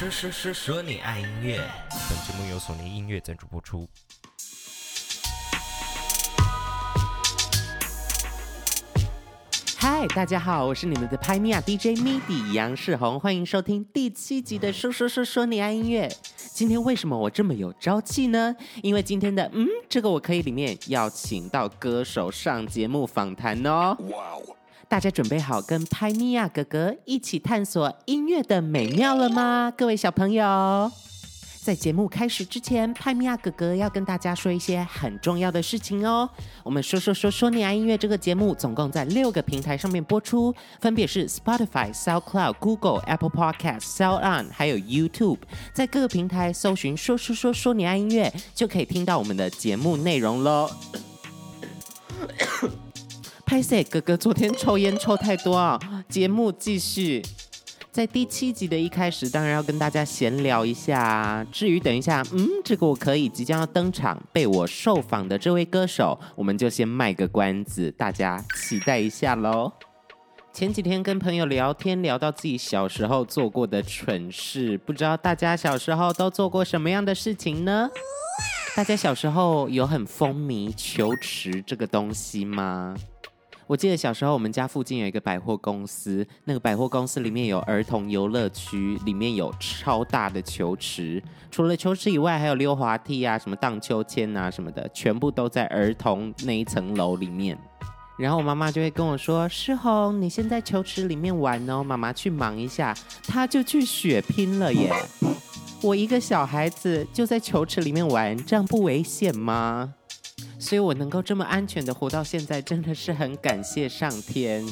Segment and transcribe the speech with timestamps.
[0.00, 1.60] 说说说说你爱音乐，
[2.08, 3.86] 本节目由索尼音乐赞助播出。
[9.76, 16.10] 嗨，大家好，我是你们的拍米亚 DJ MIDI 杨世宏，欢迎收听第七集的说说说说你爱音乐。
[16.54, 18.56] 今天为什么我这么有朝气呢？
[18.82, 23.94] 因为今天的嗯，这个我可以里面邀请到歌手上节目访谈哦。
[24.08, 24.56] 哇哦！
[24.88, 29.72] 大家准备好跟拍米亚哥哥一起探索音乐的美妙了吗？
[29.76, 30.90] 各位小朋友。
[31.62, 36.28] 在节目开始之前，拍米亚哥哥要跟大家说一些很重要的事情哦。
[36.64, 45.40] 我们说说说说你爱音乐这个节目，总共在六个平台上面播出，分别是 Spotify、SoundCloud、Google、Apple Podcast、SoundOn，还有 YouTube。
[45.74, 50.70] 在各个平台搜寻“说说说说你爱音乐”，就可以听到我们的节目内容喽。
[53.50, 55.76] 拍谢哥哥昨天抽烟抽太多啊，
[56.08, 57.20] 节目继续。
[57.90, 61.44] 在第七集的一开始，当然要跟大家闲聊一下。
[61.50, 69.72] 至于等一下，嗯，这个我可以即将要登场被我受访的这位歌手，我们就先卖个关子，大家期待一下喽。
[70.52, 77.90] 前几天跟朋友聊天，聊到自己小时候做过的蠢事，不知道大家小时候都做过什么样的事情呢？
[78.76, 82.94] 大家小时候有很风靡球池这个东西吗？
[83.70, 91.22] 我记得小时候，我们家附近有一个百货公司，那个百货公司里面有儿童游乐区，里面有超大的球池。
[91.52, 97.56] 除了球池以外，还有溜滑梯啊，什么荡秋千啊，什么的，全部都在儿童那一层楼里面。
[98.18, 102.92] 然后我妈妈就会跟我说：“世宏，你先在球池里面玩哦，妈妈去忙一下。”
[103.28, 104.92] 她就去血拼了耶！
[105.80, 109.94] 我一个小孩子就在球池里面玩，这样不危险吗？
[110.58, 114.64] 所以我能够这么安全的活到现在，真的是很感谢上天。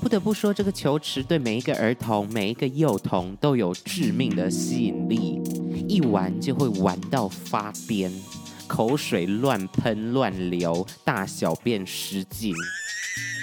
[0.00, 5.38] 不得不说，这个球池对每一个儿童、每一个幼童都有致命的吸引力，
[5.86, 8.10] 一玩就会玩到发癫，
[8.66, 12.54] 口水乱喷乱流，大小便失禁。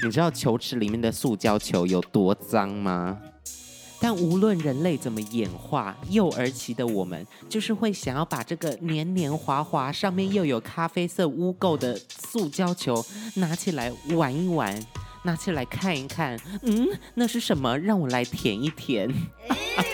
[0.03, 3.19] 你知道球池里面的塑胶球有多脏吗？
[4.09, 14.81] 但无论人类怎么演化，幼儿期的我们就是会想要把这个黏黏滑滑、上面又有咖啡色污垢的塑胶球拿起来玩一玩，
[15.23, 17.78] 拿起来看一看，嗯，那是什么？
[17.78, 19.13] 让我来舔一舔。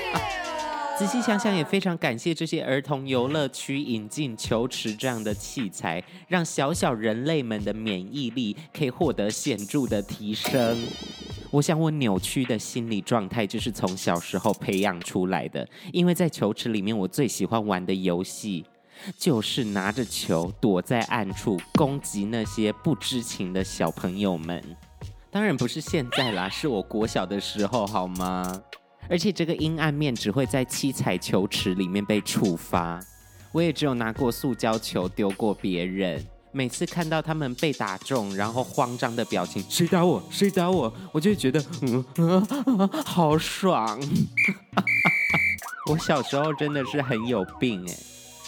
[1.00, 10.78] 仔细想想，也非常感谢这些儿童游乐区引进球池这样的器材，让小小人类们的免疫力可以获得显著的提升。
[11.54, 15.70] 我想，我扭曲的心理状态就是从小时候培养出来的。
[15.92, 18.66] 因为在球池里面，我最喜欢玩的游戏
[19.20, 24.64] 就是拿着球躲在暗处攻击那些不知情的小朋友们。
[25.30, 28.64] 当然不是现在啦，是我国小的时候，好吗？
[29.08, 33.00] 而且这个阴暗面只会在七彩球池里面被触发。
[33.52, 36.26] 我也只有拿过塑胶球丢过别人。
[36.56, 40.24] 每次看到他们被打中，然后慌张的表情，谁打我？
[40.30, 40.94] 谁打我？
[41.12, 42.48] 我就会觉得，嗯，啊
[42.78, 44.00] 啊、好爽。
[45.90, 47.94] 我小时候真的是很有病哎。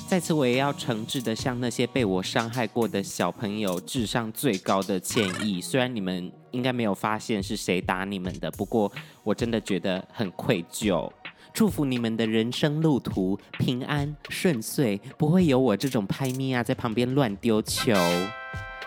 [0.08, 5.60] 在此，我也要诚挚的向那些被我伤害过的小朋友致上最高的歉意。
[5.60, 8.92] 虽然你们应该没有发现是谁打你们的，不过
[9.24, 11.12] 我真的觉得很愧疚。
[11.56, 17.94] 祝福你们的人生路途平安顺遂，不会有我这种拍咪啊在旁边乱丢球。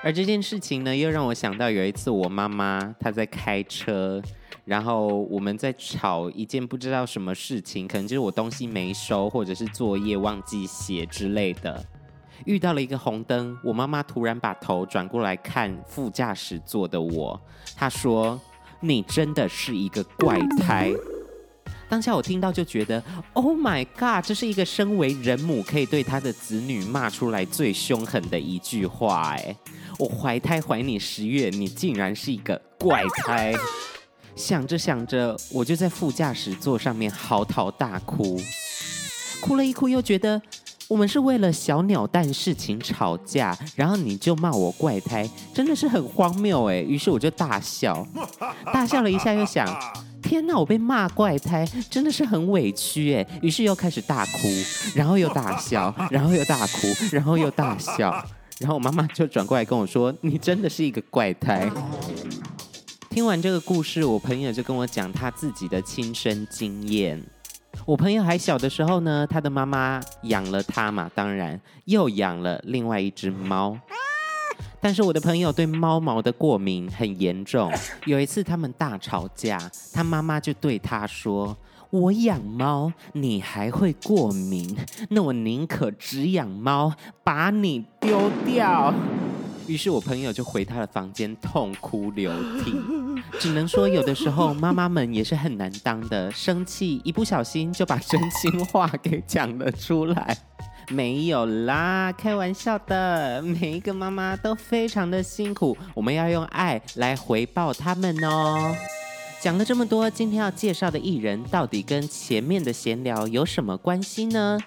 [0.02, 4.20] 而这件事情呢，又让我想到有一次我妈妈她在开车，
[4.66, 11.82] 然后我们在吵一件不知道什么事情，可能就是我东西没收，或者是作业忘记写之类的。
[12.44, 17.40] 遇到了一个红灯，我妈妈突然把头转过来看副驾驶座的我，
[17.74, 18.38] 她说
[18.78, 20.92] ：“你真的是一个怪胎。”
[21.88, 29.30] 当下我听到就觉得，Oh my God，这是一个身为人母可以对她的子女骂出来最凶狠的一句话。
[29.30, 29.56] 哎，
[29.98, 33.54] 我怀胎怀你十月，你竟然是一个怪胎。
[34.36, 38.38] 想着想着，我就在副驾驶座上面嚎啕大哭，
[39.40, 40.40] 哭了一哭又觉得
[40.88, 46.76] 我们是为了小鸟蛋事情吵架，然后你就骂我怪胎，真的是很荒谬哎。
[46.76, 48.06] 于是我就大笑，
[48.72, 49.66] 大笑了一下又想。
[50.28, 50.58] 天哪！
[50.58, 53.26] 我被骂怪胎，真的是很委屈哎。
[53.40, 54.46] 于是又开始大哭，
[54.94, 58.10] 然后又大笑， 然后又大哭，然后又大笑。
[58.58, 61.70] 然后我妈妈就转过来跟我说：“你真的是一个怪胎。
[63.08, 67.24] ”听完这个故事，我朋友就跟我讲他自己的亲身经验。
[67.86, 73.78] 我朋友还小的时候呢，他的妈妈养了他嘛，当然又养了另外一只猫。
[74.80, 77.72] 但是我的朋友对猫毛的过敏很严重。
[78.06, 79.58] 有一次他们大吵架，
[79.92, 81.56] 他妈妈就对他说
[81.90, 84.76] ：“我养猫，你还会过敏，
[85.10, 86.92] 那我宁可只养猫，
[87.24, 88.94] 把你丢掉。
[89.66, 92.72] 于是我朋友就回他的房间痛哭流涕。
[93.38, 100.38] 只能说，有的时候妈妈们也是很难当的，生气一不小心就把真心话给讲了出来。
[100.88, 108.74] 没有啦，开玩笑的，每一个妈妈都非常的辛苦，我们要用爱来回报他们哦。
[109.40, 114.58] 讲了这么多，今天要介绍的艺人到底跟前面的闲聊有什么关系呢？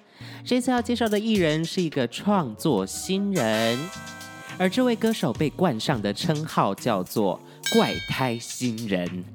[0.45, 3.79] 这次要介绍的艺人是一个创作新人，
[4.57, 7.41] 而这位歌手被冠上的称号叫做
[7.73, 9.25] “怪胎新人”。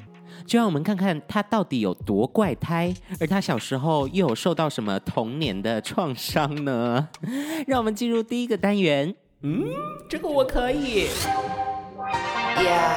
[0.46, 7.08] 就让我们看看他到底有多怪胎，而他小时候又有受到什么童年的创伤呢？
[7.66, 9.14] 让我们进入第一个单元。
[9.42, 9.64] 嗯，
[10.08, 11.08] 这个我可以。
[12.56, 12.94] Yeah.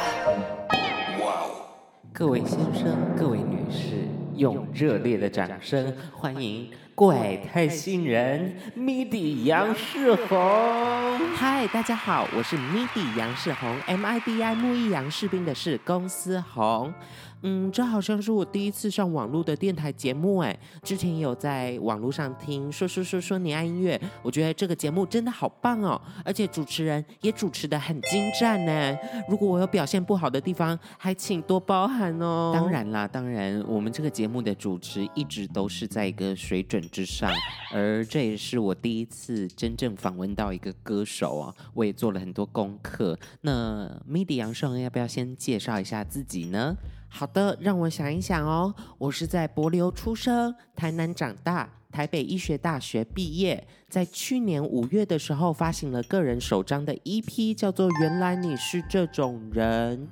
[2.14, 6.70] 各位先生，各位女士，用热烈的掌声欢迎
[7.00, 10.38] 怪胎新人 MIDI 杨世宏。
[11.34, 16.94] 嗨，大家好，我是 MIDI 杨世宏，MIDI 木易杨士兵的是公司红。
[17.42, 28.98] 嗯，这好像是我第一次上网络的电台节目哎，之前也有在网络上听说说说说你爱音乐，我觉得这个节目真的好棒哦，而且主持人也主持的很精湛呢。
[29.30, 32.52] 如果我有表现不好的地方，还请多包涵哦。
[32.54, 37.32] 当然啦，当然，我们这个节目的主持一直都是在一个水准之上，
[37.72, 43.18] 而这也是我第一次真正访问到一个歌手啊，我也做了很多功课。
[43.42, 46.76] 那 MIDI 杨世宏要不要先介绍一下自己呢？
[47.08, 48.74] 好的，让我想一想哦。
[48.98, 53.66] 我是在柏流出生，台南长大，台北医学大学毕业。
[53.88, 60.08] 在去年五月的时候，发行了个人首张的 EP，叫做《原来你是这种人》。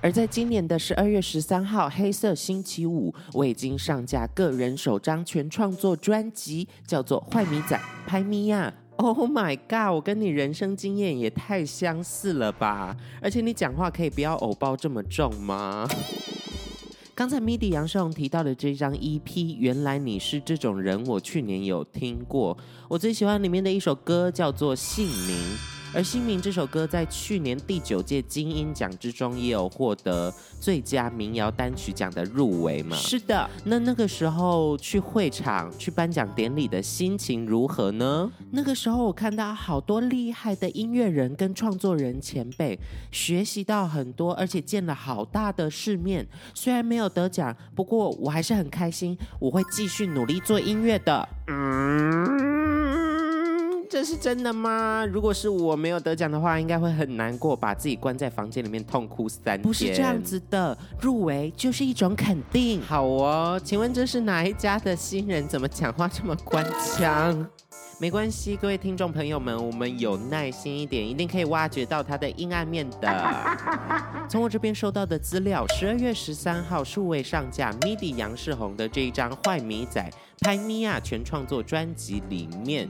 [0.00, 8.72] 而在今年的十二月十三号，黑色星期五，我已经上架个人首张全创作专辑，叫做《坏米仔拍咪呀》。
[9.02, 9.94] Oh my god！
[9.94, 12.96] 我跟你人生经验也太相似了吧？
[13.22, 15.88] 而且你讲话可以不要偶包这么重吗？
[17.14, 22.56] 刚才 MIDI 杨世宏提到的这张 EP，原来你是这种人，我去年有听过。
[22.88, 25.36] 我最喜欢里面的一首歌叫做《姓名》。
[25.94, 32.94] 而《新名》这首歌在去年第九届金音奖之中也有获得最佳民谣单曲奖的入围嘛？
[32.96, 33.48] 是的。
[33.64, 38.30] 那那个时候去会场去颁奖典礼的心情如何呢？
[38.50, 42.78] 那个时候我看到好多厉害的音乐人跟创作人前辈，
[43.10, 46.26] 学习到很多，而且见了好大的世面。
[46.54, 51.28] 虽然没有得奖，不过我还是很开心，我会继续努力做音乐的。
[51.46, 52.57] 嗯。
[53.90, 55.06] 这是真的吗？
[55.10, 59.62] 如果是我没有得奖的话，应该会很难过，把自己关在房间里面痛哭三天。
[59.62, 62.82] 不是这样子的，入围就是一种肯定。
[62.82, 65.48] 好哦，请问这是哪一家的新人？
[65.48, 67.46] 怎么讲话这么官腔？
[68.00, 73.58] 没关系，各位听众朋友们，我们有耐心一点，一定可以挖掘到他的阴暗面的。
[74.30, 80.08] 从我这边收到的资料，十二月十三号数位上架 MIDI 杨世宏的这一张《坏米仔
[80.40, 82.88] 拍米娅》全创作专辑里面。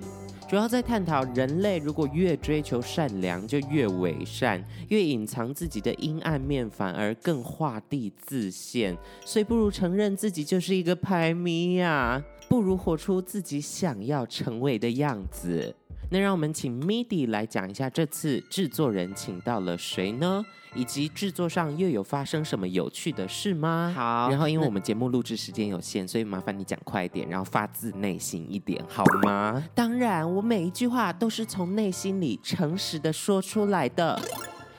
[0.49, 4.59] 主要在探讨人类如果越追求善良，就越伪善；
[4.89, 8.97] 越隐藏自己的阴暗面，反而更画地自限。
[9.27, 15.77] 所以不如承认自己就是一个牌迷呀，不如活出自己想要成为的样子。
[16.11, 20.45] 那让我们请 MIDI 来讲一下这次制作人请到了谁呢？
[20.75, 23.93] 以及制作上又有发生什么有趣的事吗？
[23.95, 29.63] 好，然后因为我们节目录制时间有限，所以麻烦你讲快一点，然后发自内心一点，好吗？
[29.75, 34.19] 当然，我每一句话都是从内心里诚实的说出来的。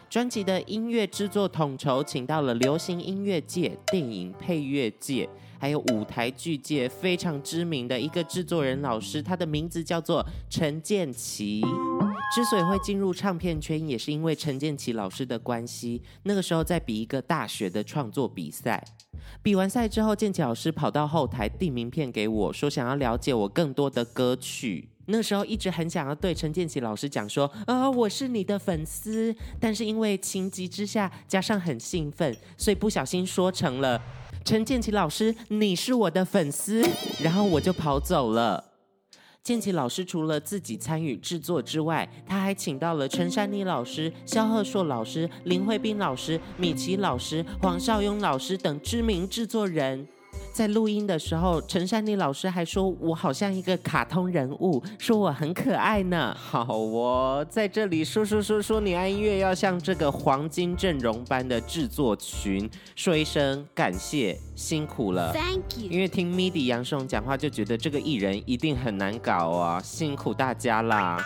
[0.10, 5.30] 专辑的音乐制作统筹请到了流行音乐界、电影配乐界。
[5.60, 11.62] 还有舞台剧界非常知名的一个制作人老师，他的名字叫做陈建奇。
[12.34, 16.02] 之所以会进入唱片圈，也是因为陈建奇老师的关系。
[16.24, 18.84] 那个时候在比一个大学的创作比赛，
[19.42, 24.90] 比完赛之后，建奇老师跑到后台递名片给我，说想要了解我更多的歌曲。
[25.08, 34.00] 那时候一直很想要对陈建奇老师讲说，啊、我是你的粉丝，但是因为情急之下加上很兴奋，所以不小心说成了。
[34.46, 36.84] 陈建奇老师，你是我的粉丝，
[37.22, 38.66] 然后我就跑走了。
[39.44, 50.08] 建奇老师除了自己参与制作之外，他还请到了陈珊妮老师、肖鹤硕老师、林慧斌老师、米奇老师、黄少雍老师等知名制作人。
[50.52, 56.36] 在录音的时候，陈珊妮老师还说我好像一个卡通人物，说我很可爱呢。
[56.38, 65.32] 好哦，在这里说说说说你爱音乐，要像这个黄金阵容般的制作群说一声感谢，辛苦了。
[65.32, 65.90] Thank you。
[65.90, 71.18] 因为听 MIDI 杨世宏讲话，就觉得这个艺人一定很难搞啊，辛苦大家啦。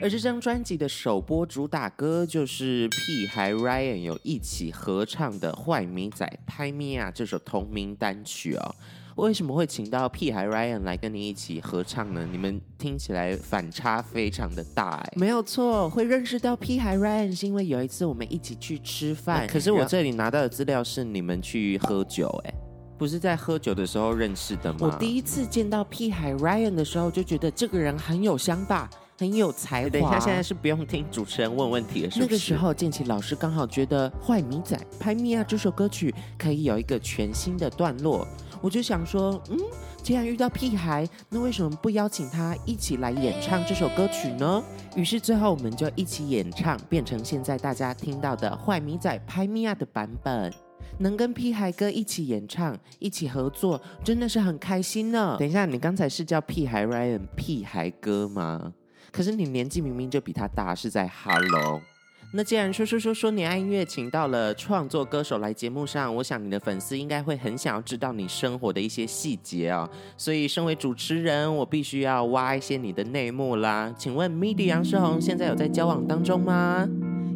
[0.00, 8.74] 而这张专辑的首播主打歌就是屁孩 Ryan 有一起合唱的《坏米仔拍咪啊》这首同名单曲哦。
[9.18, 12.24] 为什么会请到屁孩 Ryan 来跟你一起合唱呢？
[12.30, 15.12] 你们听起来反差非常的大哎。
[15.16, 19.44] 没有错，会认识到屁孩 Ryan 是因为有一次我们一起去吃饭。
[19.48, 22.54] 可是我这里拿到的资料是你们去喝酒哎，
[22.96, 24.78] 不是在喝酒的时候认识的吗？
[24.82, 28.88] 我第一次见到屁孩 Ryan 的时候就觉得这个人很有想法。
[29.20, 29.90] 很有才华。
[29.90, 32.26] 等一下，现在是不用听主持人问问题了，是不是？
[32.26, 38.24] 那个时候，建奇老师刚好觉得《坏米仔拍米啊》这首歌曲可以有一个全新的段落，
[38.60, 39.58] 我就想说，嗯，
[40.02, 44.62] 既然遇到屁孩，那为什么不邀请他一起来演唱这首歌曲呢？
[44.96, 50.52] 于是最后我们就一起演唱，变成现在大家听到的《坏咪仔拍咪啊》的版本。
[51.00, 55.36] 能跟屁孩哥一起演唱、一起合作，真的是很开心呢。
[55.38, 58.72] 等一下，你刚才是叫屁孩 Ryan 屁孩哥吗？
[59.12, 61.80] 可是你年纪明明就比他大，是在 Hello。
[62.30, 69.88] 那既然说说说说你爱音乐，请到了创作歌手来节目上，我想你的粉丝应该会很想要知道你生活的一些细节啊。
[70.16, 73.94] 所以身为主持人，我必须要挖一些你的内幕啦。
[73.98, 76.86] 请问 MIDI 杨世宏现在有在交往当中吗？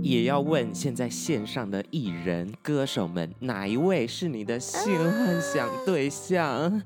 [0.03, 6.83] 也要问现在线上的艺人歌手们，哪一位是你的性幻想对象？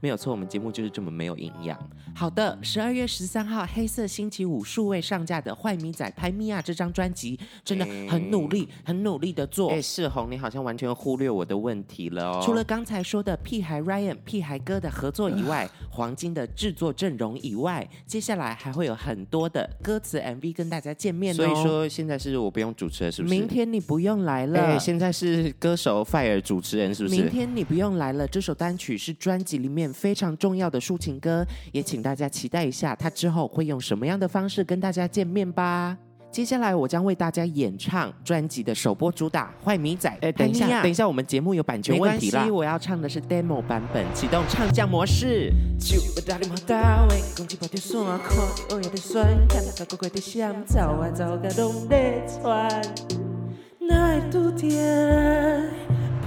[0.00, 1.78] 没有错，我们节目就是这么没有营养。
[2.14, 9.70] 好的，十二月十三号黑色星期五数位上架的《坏米仔拍米娅》这张专辑，真的很努力，很努力的做。
[9.70, 12.42] 哎，世宏，你好像完全忽略我的问题了哦。
[12.42, 21.36] 除了刚才说的屁孩 Ryan、屁孩哥的合作以外，黄金的制作阵容以外，接下来还会有很多的歌词 MV 跟大家见面哦。
[21.36, 23.34] 所以说，现在是我不用主持了，是不是？
[23.34, 24.60] 明天你不用来了。
[24.60, 27.16] 哎，现在是歌手 fire 主持人，是不是？
[27.16, 28.26] 明天你不用来了。
[28.26, 29.85] 这首单曲是专辑里面。
[29.92, 35.96] 非常重要的抒情歌，也请大家期待一下，他之后会用什么样的方式跟大家见面吧。
[36.28, 40.10] 接下来我将为大家演唱专辑的首播主打《坏米仔》。
[40.20, 42.46] 哎，等一下，等一下，我们节目有版权问题了。
[42.52, 45.50] 我要唱的是 demo 版本，启动唱将模式。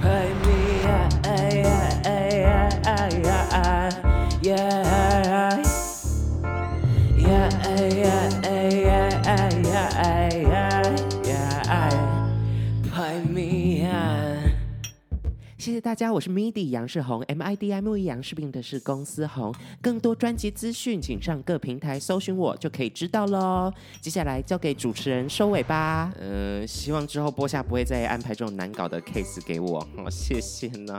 [0.00, 0.80] pay me.
[0.82, 1.08] Yeah,
[1.52, 2.00] yeah,
[2.82, 3.90] yeah,
[4.42, 5.69] yeah, yeah.
[15.60, 19.54] 谢谢大家，我是 MIDI 杨世宏，M I D I M E 杨世斌的是公司红。
[19.82, 23.70] 更多专辑资讯，请上各平台搜寻我就可以知道喽。
[24.00, 26.10] 接下来交给主持人收尾吧。
[26.18, 29.86] 呃，希望之后播下不会再安排这种难搞的 case 给我。
[29.94, 30.98] 好， 谢谢呢。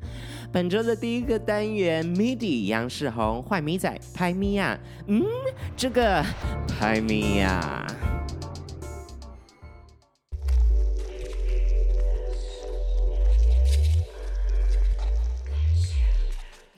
[0.50, 5.22] 本周的第一个单元 MIDI 杨世宏，坏咪仔拍咪呀，嗯，
[5.76, 6.24] 这个
[6.66, 7.86] 拍咪呀。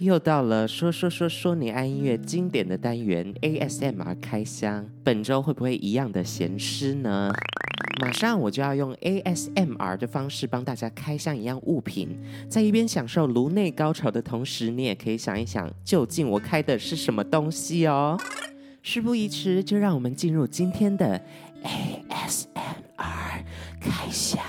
[0.00, 7.30] 又到了说说说说你爱音乐经典的单元 ASMR 开箱，本周会不会一样的咸湿呢？
[8.00, 18.18] 马上我就要用 ASMR 的方式帮大家开箱一样物品，在一边享受颅内高潮的同时，你也可以想一想，究竟我开的是什么东西哦。
[18.82, 21.20] 事不宜迟，就让我们进入今天的
[21.62, 23.44] ASMR
[23.78, 24.42] 开箱。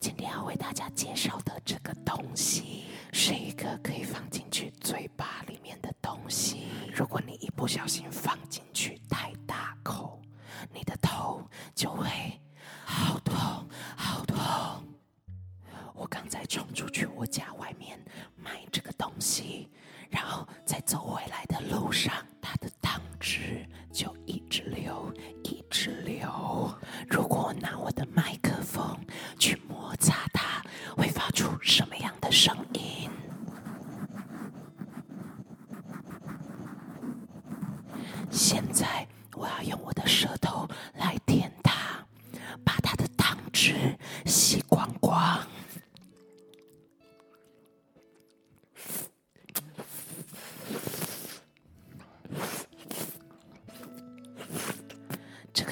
[0.00, 2.84] 今天要为大家介绍的这个东西。
[3.12, 6.66] 是一个可以放进去嘴巴里面的东西。
[6.94, 10.20] 如果你一不小心放进去太大口，
[10.72, 12.08] 你的头就会
[12.84, 13.36] 好痛
[13.96, 14.38] 好痛。
[15.94, 18.02] 我刚才冲出去我家外面
[18.34, 19.70] 买这个东西，
[20.10, 23.61] 然后在走回来的路上，它的汤汁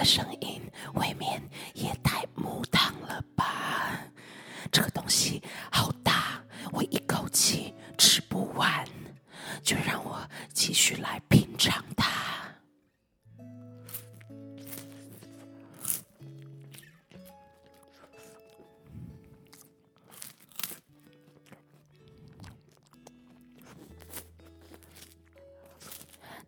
[0.01, 0.63] 的声音，
[0.95, 1.43] 未免
[1.75, 4.01] 也太木堂了吧？
[4.73, 6.43] 这个东西好大，
[6.73, 8.89] 我一口气吃不完，
[9.63, 12.09] 就让我继续来品尝它。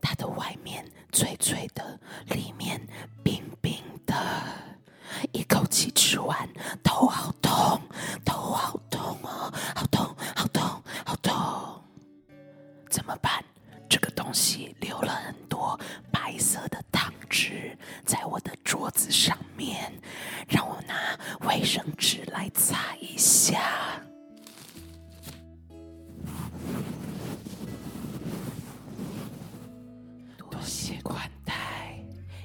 [0.00, 1.81] 它的外面脆脆的。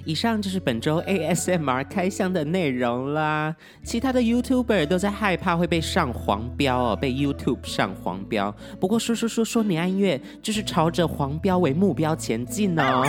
[0.07, 3.53] 以上就是本周 ASMR 开箱的内容啦。
[3.83, 8.55] 其他的 YouTuber 都在害怕会被上黄标哦，被 YouTube 上黄标。
[8.79, 13.03] 不过说说说说你爱音乐，就是朝着黄标为目标前进哦。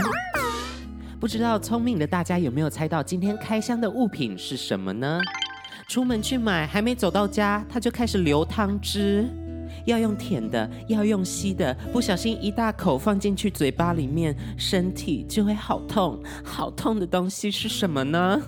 [1.21, 5.21] 不知道聪明的大家有没有猜到今天开箱的物品是什么呢？
[5.87, 9.25] 出门去买，还没走到家，它就开始流汤汁。
[9.89, 16.23] 要用舔的，要用吸的，不小心一大口放进去嘴巴里面，身体就会好痛。
[16.45, 18.41] 好痛的东西是什么呢？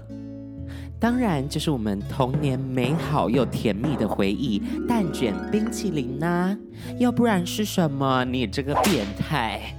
[1.00, 6.54] 当然就是我们童年美好又甜蜜的回忆——蛋卷冰淇淋呐、
[6.98, 8.22] 要不然是什么？
[8.26, 9.74] 你这个变态！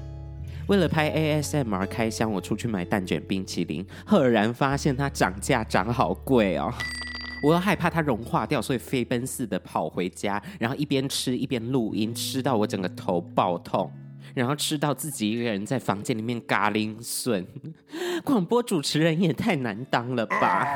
[0.66, 6.74] 为了拍 ASMR 开箱，我出去买蛋卷冰淇淋，赫然发现它涨价涨好贵哦。
[7.42, 13.92] 我又害怕它融化掉，所以飞奔似的跑回家，然后一边吃一边录音，吃到我整个头爆痛，
[14.36, 17.46] 然后吃到自己一个人在房间里面嘎铃笋。
[18.24, 20.68] 广播主持人也太难当了吧！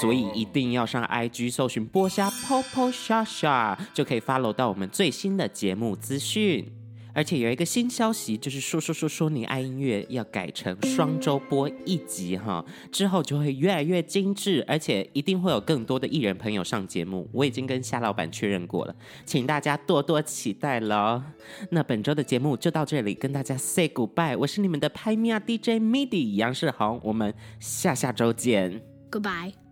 [0.00, 6.72] 所以一定要上 IG 搜寻播虾 Popo 虾虾，就可以 follow 到我们最新的节目资讯。
[7.16, 17.26] 而且有一个新消息，就是说说说说你爱音乐要改成双周播一集哈，之后就会越来越精致，而且一定会有更多的艺人朋友上节目。
[17.32, 21.22] 我已经跟夏老板确认过了，请大家多多期待喽。
[21.70, 24.36] 那本周的节目就到这里，跟大家 say goodbye。
[24.36, 28.82] 我是你们的拍咪啊 DJ MIDI 杨世宏，我们下下周见。
[29.10, 29.65] Goodbye。